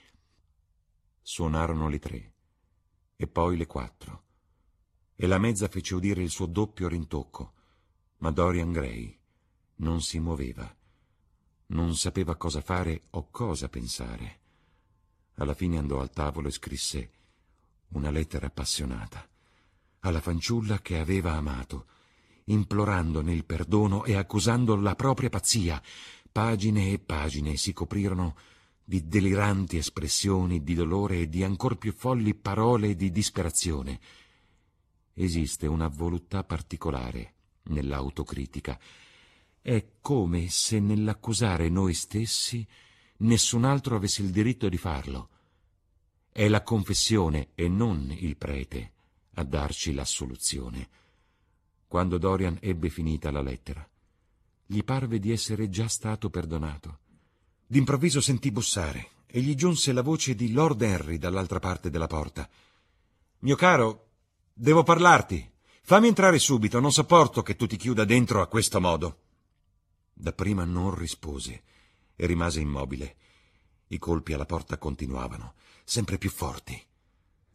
Suonarono 1.21 1.89
le 1.89 1.99
tre 1.99 2.33
e 3.17 3.27
poi 3.27 3.57
le 3.57 3.67
quattro 3.67 4.23
e 5.17 5.27
la 5.27 5.39
mezza 5.39 5.67
fece 5.67 5.97
udire 5.97 6.23
il 6.23 6.31
suo 6.31 6.47
doppio 6.47 6.87
rintocco, 6.87 7.55
ma 8.19 8.31
Dorian 8.31 8.71
Gray 8.71 9.19
non 9.79 10.01
si 10.01 10.21
muoveva, 10.21 10.73
non 11.69 11.97
sapeva 11.97 12.37
cosa 12.37 12.61
fare 12.61 13.03
o 13.11 13.29
cosa 13.29 13.69
pensare. 13.69 14.41
Alla 15.39 15.55
fine 15.55 15.77
andò 15.77 15.99
al 15.99 16.13
tavolo 16.13 16.47
e 16.47 16.53
scrisse 16.53 17.11
una 17.89 18.11
lettera 18.13 18.47
appassionata 18.47 19.29
alla 20.01 20.21
fanciulla 20.21 20.81
che 20.81 20.99
aveva 20.99 21.33
amato, 21.33 21.87
implorandone 22.47 23.33
il 23.33 23.45
perdono 23.45 24.05
e 24.05 24.15
accusando 24.17 24.77
la 24.77 24.95
propria 24.95 25.29
pazzia. 25.29 25.81
Pagine 26.31 26.93
e 26.93 26.99
pagine 26.99 27.57
si 27.57 27.73
coprirono 27.73 28.37
di 28.85 29.09
deliranti 29.09 29.79
espressioni 29.79 30.63
di 30.63 30.75
dolore 30.75 31.21
e 31.21 31.29
di 31.29 31.43
ancor 31.43 31.77
più 31.77 31.93
folli 31.93 32.35
parole 32.35 32.95
di 32.95 33.11
disperazione. 33.11 33.99
Esiste 35.15 35.67
una 35.67 35.89
voluttà 35.89 36.45
particolare 36.45 37.35
nell'autocritica. 37.65 38.79
È 39.61 39.85
come 40.01 40.49
se 40.49 40.79
nell'accusare 40.79 41.69
noi 41.69 41.95
stessi 41.95 42.65
nessun 43.19 43.65
altro 43.65 43.97
avesse 43.97 44.23
il 44.23 44.31
diritto 44.31 44.69
di 44.69 44.77
farlo. 44.77 45.31
È 46.31 46.47
la 46.47 46.63
confessione 46.63 47.49
e 47.55 47.67
non 47.67 48.15
il 48.17 48.37
prete 48.37 48.93
a 49.35 49.43
darci 49.43 49.95
l'assoluzione. 49.95 50.89
Quando 51.97 52.19
Dorian 52.19 52.59
ebbe 52.61 52.91
finita 52.91 53.31
la 53.31 53.41
lettera, 53.41 53.89
gli 54.67 54.85
parve 54.85 55.19
di 55.19 55.33
essere 55.33 55.71
già 55.71 55.89
stato 55.89 56.29
perdonato. 56.29 56.99
D'improvviso 57.67 58.21
sentì 58.21 58.53
bussare 58.53 59.13
e 59.25 59.41
gli 59.41 59.55
giunse 59.55 59.95
la 59.95 60.03
voce 60.03 60.35
di 60.35 60.53
Lord 60.53 60.83
Henry 60.83 61.17
dall'altra 61.17 61.59
parte 61.59 61.89
della 61.89 62.07
porta. 62.07 62.47
Mio 63.39 63.57
caro, 63.57 64.09
devo 64.53 64.83
parlarti. 64.83 65.51
Fammi 65.81 66.09
entrare 66.09 66.39
subito, 66.39 66.81
non 66.81 66.93
sopporto 66.93 67.41
che 67.41 67.57
tu 67.57 67.67
ti 67.67 67.79
chiuda 67.79 68.05
dentro 68.05 68.43
a 68.43 68.47
questo 68.47 68.79
modo. 68.79 69.21
Dapprima 70.13 70.65
non 70.65 70.95
rispose 70.95 71.63
e 72.15 72.27
rimase 72.27 72.61
immobile. 72.61 73.17
I 73.87 73.97
colpi 73.97 74.35
alla 74.35 74.45
porta 74.45 74.77
continuavano, 74.77 75.55
sempre 75.83 76.19
più 76.19 76.29
forti. 76.29 76.79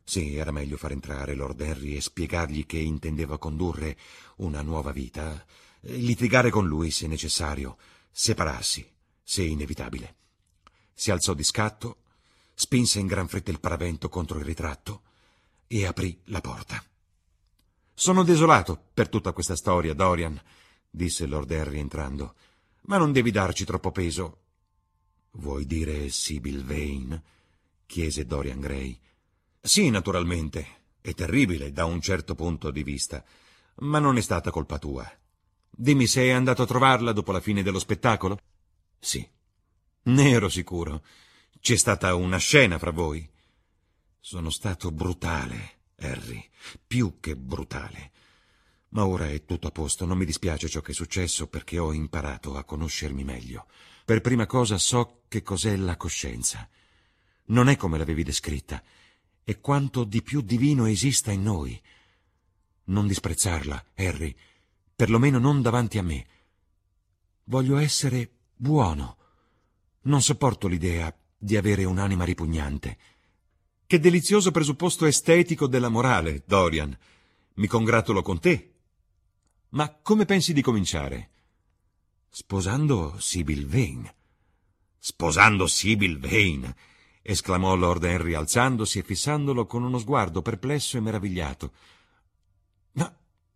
Sì, 0.04 0.36
era 0.36 0.52
meglio 0.52 0.78
far 0.78 0.92
entrare 0.92 1.36
Lord 1.36 1.62
Henry 1.62 1.96
e 1.96 2.02
spiegargli 2.02 2.66
che 2.66 2.78
intendeva 2.78 3.38
condurre 3.38 3.98
una 4.38 4.62
nuova 4.62 4.92
vita, 4.92 5.46
litigare 5.82 6.50
con 6.50 6.68
lui 6.68 6.92
se 6.92 7.08
necessario, 7.08 7.78
separarsi, 8.12 8.86
se 9.24 9.44
inevitabile. 9.44 10.16
Si 10.94 11.12
alzò 11.12 11.34
di 11.34 11.44
scatto, 11.44 11.98
spinse 12.54 13.00
in 13.00 13.08
gran 13.08 13.28
fretta 13.28 13.52
il 13.52 13.60
paravento 13.60 14.10
contro 14.10 14.38
il 14.38 14.46
ritratto 14.46 15.02
e 15.68 15.86
aprì 15.86 16.20
la 16.26 16.42
porta. 16.42 16.84
Sono 17.94 18.24
desolato 18.24 18.90
per 18.94 19.10
tutta 19.10 19.32
questa 19.32 19.56
storia, 19.56 19.94
Dorian, 19.94 20.40
disse 20.90 21.26
Lord 21.26 21.50
Henry 21.52 21.80
entrando, 21.80 22.36
ma 22.82 22.98
non 22.98 23.12
devi 23.12 23.32
darci 23.32 23.64
troppo 23.64 23.92
peso. 23.92 24.40
Vuoi 25.32 25.66
dire 25.66 26.10
Sibyl 26.10 26.64
Vane? 26.66 27.24
chiese 27.86 28.26
Dorian 28.26 28.60
Gray. 28.60 29.00
Sì, 29.62 29.92
naturalmente. 29.92 30.80
È 31.02 31.14
terribile 31.14 31.72
da 31.72 31.86
un 31.86 32.02
certo 32.02 32.36
punto 32.36 32.72
di 32.72 32.84
vista, 32.84 33.24
ma 33.78 34.00
non 34.00 34.18
è 34.18 34.22
stata 34.22 34.52
colpa 34.52 34.80
tua. 34.80 35.10
Dimmi, 35.70 36.08
sei 36.08 36.32
andato 36.32 36.64
a 36.64 36.68
trovarla 36.68 37.12
dopo 37.12 37.32
la 37.32 37.40
fine 37.40 37.64
dello 37.64 37.80
spettacolo? 37.80 38.40
Sì. 39.00 39.28
Ne 40.04 40.30
ero 40.30 40.50
sicuro. 40.50 41.04
C'è 41.60 41.76
stata 41.76 42.14
una 42.16 42.38
scena 42.38 42.80
fra 42.80 42.92
voi. 42.92 43.28
Sono 44.20 44.50
stato 44.50 44.92
brutale, 44.92 45.80
Harry, 45.98 46.48
più 46.86 47.20
che 47.20 47.36
brutale. 47.36 48.12
Ma 48.90 49.06
ora 49.06 49.28
è 49.28 49.46
tutto 49.46 49.68
a 49.68 49.72
posto, 49.72 50.06
non 50.06 50.18
mi 50.18 50.26
dispiace 50.26 50.70
ciò 50.70 50.82
che 50.82 50.92
è 50.92 50.96
successo 50.96 51.48
perché 51.48 51.78
ho 51.80 51.94
imparato 51.94 52.58
a 52.58 52.64
conoscermi 52.64 53.24
meglio. 53.24 53.68
Per 54.06 54.22
prima 54.22 54.46
cosa 54.46 54.78
so 54.78 55.22
che 55.28 55.44
cos'è 55.44 55.76
la 55.78 55.98
coscienza. 55.98 56.68
Non 57.46 57.70
è 57.70 57.78
come 57.78 57.98
l'avevi 57.98 58.24
descritta, 58.24 58.84
è 59.44 59.60
quanto 59.60 60.04
di 60.04 60.22
più 60.22 60.42
divino 60.42 60.86
esista 60.86 61.32
in 61.32 61.44
noi. 61.44 61.80
Non 62.86 63.08
disprezzarla, 63.08 63.86
Harry, 63.96 64.36
perlomeno 64.96 65.40
non 65.40 65.62
davanti 65.62 65.98
a 65.98 66.04
me. 66.04 66.26
Voglio 67.46 67.78
essere 67.78 68.30
buono. 68.56 69.18
Non 70.02 70.22
sopporto 70.22 70.68
l'idea 70.68 71.14
di 71.38 71.58
avere 71.58 71.84
un'anima 71.84 72.24
ripugnante. 72.24 72.98
Che 73.86 74.00
delizioso 74.00 74.52
presupposto 74.52 75.06
estetico 75.06 75.68
della 75.68 75.90
morale, 75.90 76.44
Dorian. 76.46 76.98
Mi 77.56 77.68
congratulo 77.68 78.22
con 78.22 78.40
te. 78.40 78.74
Ma 79.70 79.92
come 80.02 80.26
pensi 80.26 80.54
di 80.54 80.62
cominciare? 80.62 81.30
Sposando 82.30 83.20
Sibyl 83.20 83.68
Vane. 83.68 84.16
Sposando 84.98 85.68
Sibyl 85.68 86.20
Vane! 86.20 86.76
Esclamò 87.22 87.76
Lord 87.76 88.04
Henry 88.04 88.34
alzandosi 88.34 89.00
e 89.00 89.04
fissandolo 89.04 89.66
con 89.66 89.84
uno 89.84 89.98
sguardo 89.98 90.42
perplesso 90.42 90.98
e 90.98 91.02
meravigliato. 91.02 91.72
Ma, 92.94 93.14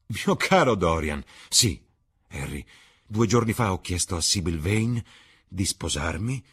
mio 0.08 0.36
caro 0.36 0.76
Dorian, 0.76 1.24
sì, 1.50 1.84
Harry, 2.30 2.64
due 3.06 3.28
giorni 3.28 3.54
fa 3.54 3.72
ho 3.72 3.82
chiesto 3.82 4.16
a 4.16 4.22
Sibyl 4.22 4.60
Vane 4.60 5.04
di 5.48 5.66
sposarmi 5.66 6.44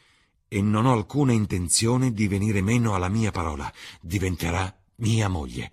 e 0.49 0.61
non 0.61 0.85
ho 0.85 0.93
alcuna 0.93 1.33
intenzione 1.33 2.13
di 2.13 2.29
venire 2.29 2.61
meno 2.61 2.95
alla 2.95 3.09
mia 3.09 3.31
parola. 3.31 3.73
Diventerà 4.01 4.75
mia 4.97 5.29
moglie. 5.29 5.73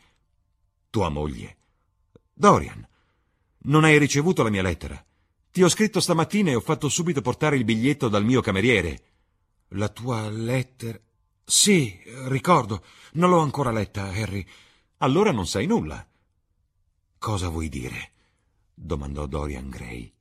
Tua 0.90 1.10
moglie. 1.10 1.58
Dorian, 2.34 2.88
non 3.64 3.84
hai 3.84 3.98
ricevuto 3.98 4.42
la 4.42 4.50
mia 4.50 4.62
lettera. 4.62 5.04
Ti 5.52 5.64
ho 5.64 5.68
scritto 5.68 6.00
stamattina 6.00 6.52
e 6.52 6.56
ho 6.56 6.62
fatto 6.62 6.88
subito 6.88 7.22
portare 7.22 7.58
il 7.58 7.66
biglietto 7.66 8.08
dal 8.08 8.24
mio 8.24 8.40
cameriere. 8.40 9.04
La 9.70 9.90
tua 9.90 10.30
lettera. 10.30 11.00
Sì, 11.50 12.00
ricordo. 12.28 12.86
Non 13.14 13.32
l'ho 13.32 13.40
ancora 13.40 13.72
letta, 13.72 14.04
Harry. 14.04 14.46
Allora 14.98 15.32
non 15.32 15.48
sai 15.48 15.66
nulla. 15.66 16.08
Cosa 17.18 17.50
vuoi 17.50 17.70
dire? 17.70 18.12
domandò 18.72 19.26
Dorian 19.26 19.68
Gray. 19.68 20.14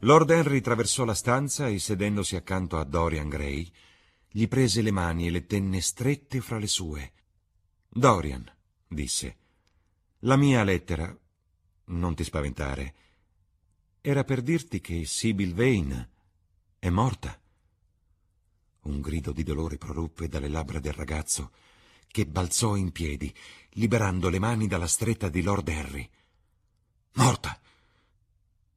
Lord 0.00 0.30
Henry 0.30 0.62
traversò 0.62 1.04
la 1.04 1.12
stanza 1.12 1.68
e 1.68 1.78
sedendosi 1.78 2.36
accanto 2.36 2.78
a 2.78 2.84
Dorian 2.84 3.28
Gray, 3.28 3.70
gli 4.30 4.48
prese 4.48 4.80
le 4.80 4.92
mani 4.92 5.26
e 5.26 5.30
le 5.30 5.44
tenne 5.44 5.82
strette 5.82 6.40
fra 6.40 6.56
le 6.56 6.66
sue. 6.66 7.12
Dorian, 7.86 8.50
disse, 8.88 9.36
la 10.20 10.36
mia 10.36 10.64
lettera, 10.64 11.14
non 11.84 12.14
ti 12.14 12.24
spaventare, 12.24 12.94
era 14.00 14.24
per 14.24 14.40
dirti 14.40 14.80
che 14.80 15.04
Sibyl 15.04 15.52
Vane 15.52 16.10
è 16.78 16.88
morta. 16.88 17.38
Un 18.82 19.00
grido 19.00 19.32
di 19.32 19.42
dolore 19.42 19.78
proruppe 19.78 20.28
dalle 20.28 20.48
labbra 20.48 20.80
del 20.80 20.92
ragazzo, 20.92 21.52
che 22.08 22.26
balzò 22.26 22.76
in 22.76 22.92
piedi, 22.92 23.32
liberando 23.74 24.28
le 24.28 24.38
mani 24.38 24.66
dalla 24.66 24.88
stretta 24.88 25.28
di 25.28 25.42
Lord 25.42 25.68
Henry. 25.68 26.08
Morta! 27.12 27.60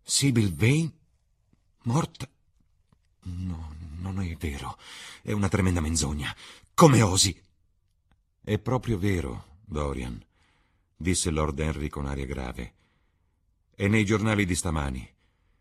Sibyl 0.01 0.53
Vane? 0.53 0.93
Morta? 1.83 2.29
No, 3.23 3.75
non 3.97 4.21
è 4.21 4.35
vero. 4.35 4.77
È 5.21 5.31
una 5.31 5.49
tremenda 5.49 5.81
menzogna. 5.81 6.35
Come 6.75 7.01
osi? 7.01 7.41
È 8.41 8.59
proprio 8.59 8.99
vero, 8.99 9.57
Dorian, 9.65 10.23
disse 10.95 11.31
Lord 11.31 11.59
Henry 11.59 11.89
con 11.89 12.05
aria 12.05 12.25
grave. 12.25 12.73
È 13.73 13.87
nei 13.87 14.05
giornali 14.05 14.45
di 14.45 14.53
stamani. 14.53 15.09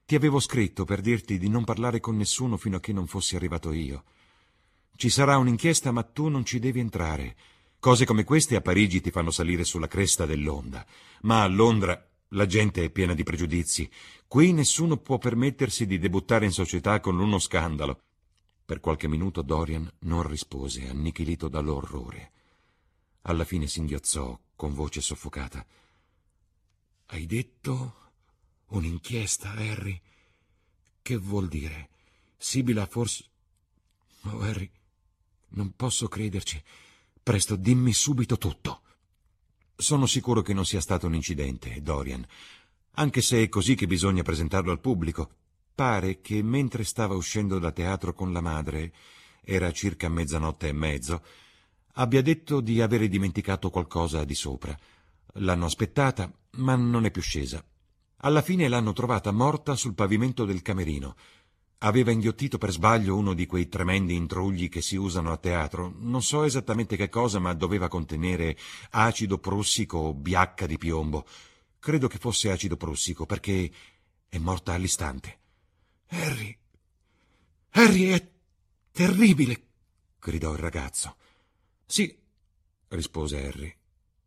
Ti 0.05 0.15
avevo 0.15 0.39
scritto 0.39 0.85
per 0.85 1.01
dirti 1.01 1.39
di 1.39 1.49
non 1.49 1.65
parlare 1.65 2.01
con 2.01 2.17
nessuno 2.17 2.59
fino 2.59 2.77
a 2.77 2.81
che 2.81 2.93
non 2.93 3.07
fossi 3.07 3.37
arrivato 3.37 3.73
io. 3.73 4.05
Ci 4.97 5.11
sarà 5.11 5.37
un'inchiesta, 5.37 5.91
ma 5.91 6.03
tu 6.03 6.29
non 6.29 6.45
ci 6.45 6.59
devi 6.59 6.81
entrare. 6.81 7.37
Cose 7.79 8.07
come 8.07 8.25
queste 8.25 8.57
a 8.57 8.61
Parigi 8.61 9.01
ti 9.01 9.11
fanno 9.11 9.31
salire 9.31 9.65
sulla 9.65 9.89
cresta 9.89 10.25
dell'onda, 10.25 10.87
ma 11.23 11.43
a 11.43 11.49
Londra 11.49 12.09
la 12.29 12.47
gente 12.47 12.83
è 12.83 12.91
piena 12.91 13.13
di 13.13 13.23
pregiudizi. 13.23 13.91
Qui 14.27 14.53
nessuno 14.53 14.97
può 14.97 15.19
permettersi 15.19 15.87
di 15.87 15.99
debuttare 15.99 16.45
in 16.47 16.53
società 16.53 17.01
con 17.01 17.19
uno 17.19 17.39
scandalo. 17.39 18.01
Per 18.65 18.81
qualche 18.81 19.09
minuto 19.09 19.43
Dorian 19.43 19.91
non 20.01 20.27
rispose, 20.27 20.89
annichilito 20.89 21.49
dall'orrore. 21.49 22.33
Alla 23.23 23.45
fine 23.45 23.67
singhiozzò 23.67 24.39
con 24.57 24.73
voce 24.73 25.01
soffocata. 25.01 25.65
Hai 27.07 27.27
detto 27.27 27.95
un'inchiesta, 28.69 29.51
Harry? 29.51 30.01
Che 31.03 31.17
vuol 31.17 31.49
dire? 31.49 31.91
Sibila 32.39 32.87
forse... 32.87 33.25
Oh, 34.23 34.41
Harry, 34.41 34.71
non 35.55 35.75
posso 35.75 36.09
crederci. 36.09 36.63
Presto, 37.23 37.57
dimmi 37.57 37.93
subito 37.93 38.39
tutto. 38.39 38.83
Sono 39.77 40.07
sicuro 40.07 40.43
che 40.43 40.53
non 40.53 40.65
sia 40.65 40.81
stato 40.81 41.07
un 41.07 41.15
incidente, 41.15 41.83
Dorian, 41.83 42.25
anche 42.93 43.23
se 43.23 43.43
è 43.43 43.49
così 43.49 43.75
che 43.75 43.87
bisogna 43.87 44.23
presentarlo 44.23 44.71
al 44.71 44.81
pubblico. 44.81 45.31
Pare 45.75 46.21
che 46.21 46.43
mentre 46.43 46.85
stava 46.85 47.15
uscendo 47.15 47.59
da 47.59 47.73
teatro 47.73 48.13
con 48.15 48.33
la 48.33 48.41
madre, 48.41 48.93
era 49.43 49.73
circa 49.73 50.09
mezzanotte 50.09 50.69
e 50.69 50.73
mezzo, 50.73 51.23
abbia 51.95 52.23
detto 52.23 52.61
di 52.61 52.81
avere 52.81 53.09
dimenticato 53.09 53.71
qualcosa 53.71 54.25
di 54.25 54.35
sopra. 54.35 54.79
L'hanno 55.39 55.67
aspettata, 55.67 56.33
ma 56.53 56.77
non 56.77 57.05
è 57.05 57.11
più 57.11 57.23
scesa. 57.23 57.65
Alla 58.19 58.43
fine 58.43 58.69
l'hanno 58.69 58.93
trovata 58.93 59.33
morta 59.33 59.75
sul 59.75 59.95
pavimento 59.95 60.45
del 60.45 60.63
camerino, 60.63 61.17
Aveva 61.79 62.11
inghiottito 62.11 62.57
per 62.59 62.71
sbaglio 62.71 63.17
uno 63.17 63.35
di 63.35 63.47
quei 63.47 63.69
tremendi 63.69 64.15
intrugli 64.15 64.69
che 64.69 64.81
si 64.81 64.97
usano 64.97 65.33
a 65.33 65.37
teatro. 65.37 65.93
Non 65.99 66.23
so 66.23 66.45
esattamente 66.45 66.97
che 66.97 67.09
cosa, 67.09 67.39
ma 67.39 67.53
doveva 67.53 67.89
contenere 67.89 68.57
acido 68.91 69.39
prussico 69.39 69.99
o 69.99 70.15
biacca 70.15 70.67
di 70.67 70.79
piombo. 70.79 71.27
Credo 71.79 72.09
che 72.09 72.19
fosse 72.19 72.51
acido 72.51 72.77
prussico, 72.77 73.27
perché 73.27 73.71
è 74.29 74.39
morta 74.39 74.73
all'istante. 74.73 75.39
Harry. 76.09 76.57
Harry 77.71 78.05
è 78.07 78.31
terribile. 78.91 79.63
gridò 80.19 80.53
il 80.53 80.59
ragazzo. 80.59 81.17
Sì, 81.85 82.17
rispose 82.89 83.47
Harry. 83.47 83.75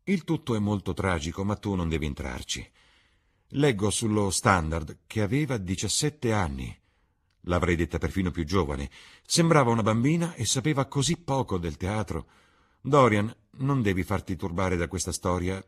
Il 0.03 0.23
tutto 0.23 0.55
è 0.55 0.59
molto 0.59 0.93
tragico, 0.93 1.43
ma 1.43 1.55
tu 1.55 1.75
non 1.75 1.89
devi 1.89 2.05
entrarci. 2.05 2.71
Leggo 3.51 3.89
sullo 3.89 4.29
standard 4.29 4.99
che 5.07 5.21
aveva 5.21 5.57
diciassette 5.57 6.31
anni. 6.31 6.77
L'avrei 7.47 7.75
detta 7.75 7.97
perfino 7.97 8.31
più 8.31 8.45
giovane. 8.45 8.89
Sembrava 9.25 9.71
una 9.71 9.83
bambina 9.83 10.33
e 10.35 10.45
sapeva 10.45 10.85
così 10.85 11.17
poco 11.17 11.57
del 11.57 11.75
teatro. 11.75 12.27
Dorian, 12.81 13.33
non 13.57 13.81
devi 13.81 14.03
farti 14.03 14.35
turbare 14.35 14.77
da 14.77 14.87
questa 14.87 15.11
storia. 15.11 15.63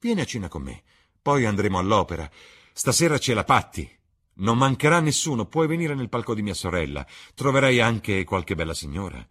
Vieni 0.00 0.20
a 0.20 0.24
cena 0.24 0.48
con 0.48 0.62
me. 0.62 0.82
Poi 1.20 1.44
andremo 1.44 1.78
all'opera. 1.78 2.28
Stasera 2.72 3.18
c'è 3.18 3.34
la 3.34 3.44
Patti. 3.44 3.88
Non 4.34 4.56
mancherà 4.58 5.00
nessuno. 5.00 5.46
Puoi 5.46 5.66
venire 5.66 5.94
nel 5.94 6.08
palco 6.08 6.34
di 6.34 6.42
mia 6.42 6.54
sorella. 6.54 7.06
Troverai 7.34 7.80
anche 7.80 8.24
qualche 8.24 8.54
bella 8.54 8.74
signora. 8.74 9.26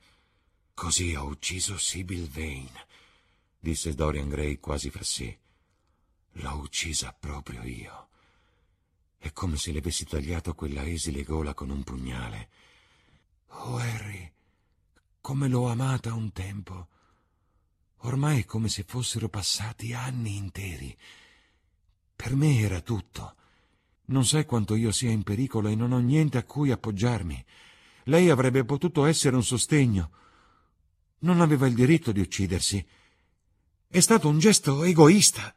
Così 0.78 1.16
ho 1.16 1.24
ucciso 1.24 1.76
Sibyl 1.76 2.30
Vane, 2.30 2.86
disse 3.58 3.96
Dorian 3.96 4.30
Gray 4.30 4.60
quasi 4.60 4.92
fra 4.92 5.04
sé. 5.04 5.40
L'ho 6.34 6.58
uccisa 6.58 7.18
proprio 7.20 7.64
io. 7.64 8.07
È 9.18 9.32
come 9.34 9.58
se 9.58 9.72
le 9.72 9.80
avessi 9.80 10.06
tagliato 10.06 10.54
quella 10.54 10.86
esile 10.86 11.24
gola 11.24 11.54
con 11.54 11.70
un 11.70 11.84
pugnale. 11.84 12.50
Oh, 13.48 13.78
Harry, 13.78 14.32
come 15.22 15.48
l'ho 15.48 15.68
amata 15.68 16.14
un 16.14 16.32
tempo. 16.32 16.88
Ormai 18.02 18.42
è 18.42 18.46
come 18.46 18.70
se 18.70 18.84
fossero 18.84 19.28
passati 19.28 19.94
anni 19.94 20.36
interi. 20.36 20.96
Per 22.16 22.36
me 22.36 22.60
era 22.60 22.82
tutto. 22.82 23.36
Non 24.06 24.26
sai 24.26 24.46
quanto 24.46 24.76
io 24.76 24.92
sia 24.92 25.10
in 25.10 25.24
pericolo 25.24 25.68
e 25.68 25.76
non 25.76 25.92
ho 25.92 26.00
niente 26.00 26.38
a 26.38 26.44
cui 26.44 26.72
appoggiarmi. 26.72 27.46
Lei 28.04 28.30
avrebbe 28.30 28.64
potuto 28.64 29.06
essere 29.06 29.36
un 29.36 29.44
sostegno. 29.44 30.12
Non 31.20 31.42
aveva 31.42 31.68
il 31.68 31.74
diritto 31.74 32.12
di 32.12 32.22
uccidersi. 32.22 32.86
È 33.88 34.00
stato 34.00 34.30
un 34.30 34.40
gesto 34.40 34.84
egoista. 34.84 35.54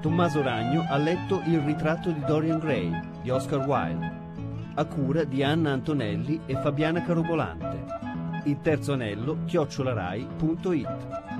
Tommaso 0.00 0.42
Ragno 0.42 0.86
ha 0.88 0.96
letto 0.96 1.42
Il 1.46 1.58
ritratto 1.60 2.12
di 2.12 2.20
Dorian 2.24 2.60
Gray 2.60 2.88
di 3.20 3.30
Oscar 3.30 3.66
Wilde, 3.66 4.26
a 4.74 4.84
cura 4.84 5.24
di 5.24 5.42
Anna 5.42 5.72
Antonelli 5.72 6.40
e 6.46 6.54
Fabiana 6.54 7.02
Carobolante. 7.02 7.84
Il 8.44 8.60
terzo 8.60 8.92
anello 8.92 9.38
chiocciolarai.it 9.44 11.37